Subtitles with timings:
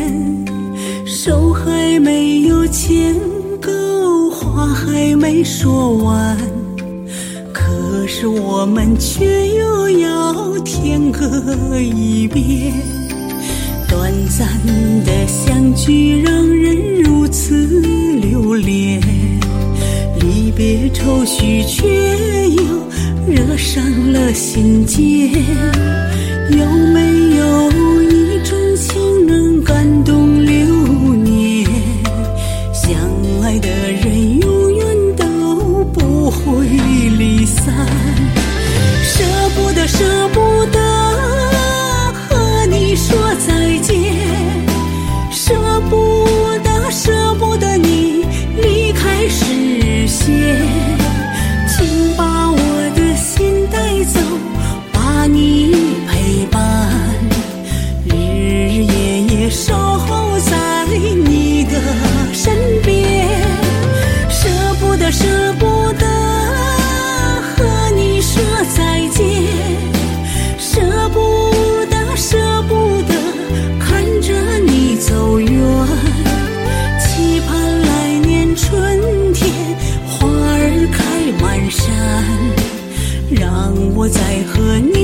[1.05, 3.15] 手还没有牵
[3.61, 6.37] 够，话还没说完，
[7.51, 12.73] 可是我们却又要天各一边。
[13.89, 14.47] 短暂
[15.05, 17.55] 的相聚让人如此
[18.21, 19.01] 留恋，
[20.19, 22.02] 离别愁绪却
[23.73, 26.12] 上了心间。
[59.53, 61.79] 守候在你的
[62.33, 63.29] 身边，
[64.27, 66.07] 舍不得，舍不得
[67.55, 67.63] 和
[67.95, 68.41] 你说
[68.75, 69.23] 再见。
[70.57, 71.19] 舍不
[71.85, 73.13] 得，舍不得
[73.79, 74.33] 看着
[74.65, 75.51] 你走远，
[76.99, 79.53] 期盼来年春天
[80.07, 81.85] 花儿开满山，
[83.29, 85.02] 让我再和你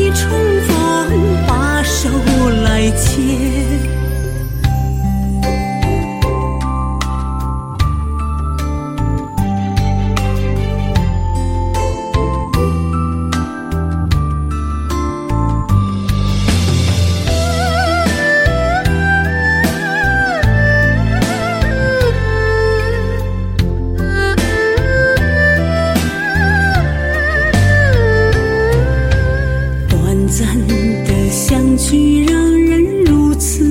[31.79, 33.63] 的相聚让人如此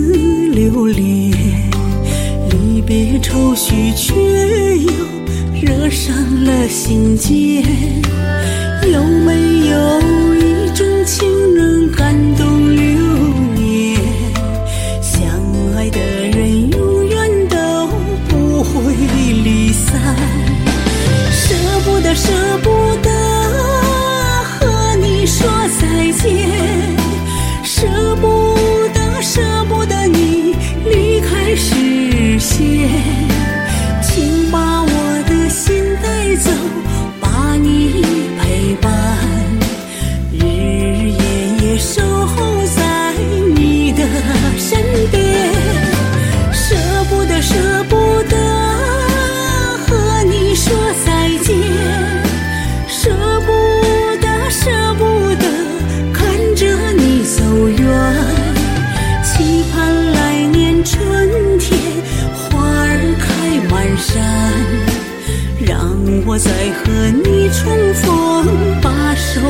[0.48, 1.30] 留恋，
[2.50, 4.14] 离别愁绪却
[4.78, 4.90] 又
[5.60, 7.62] 惹上了心间。
[66.38, 69.40] 再和你重逢，把手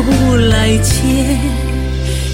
[0.50, 1.38] 来牵。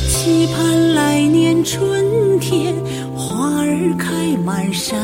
[0.09, 2.73] 期盼来年春天
[3.17, 4.97] 花儿开满山，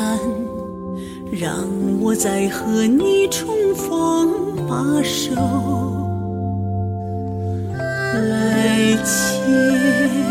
[1.32, 1.52] 让
[2.00, 4.30] 我再和你重逢，
[4.68, 5.34] 把手
[8.30, 10.29] 来牵。